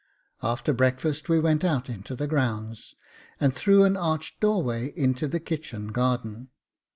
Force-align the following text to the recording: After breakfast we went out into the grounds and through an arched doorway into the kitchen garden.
After 0.41 0.73
breakfast 0.73 1.29
we 1.29 1.39
went 1.39 1.63
out 1.63 1.87
into 1.87 2.15
the 2.15 2.25
grounds 2.25 2.95
and 3.39 3.53
through 3.53 3.83
an 3.83 3.95
arched 3.95 4.39
doorway 4.39 4.91
into 4.95 5.27
the 5.27 5.39
kitchen 5.39 5.89
garden. 5.89 6.49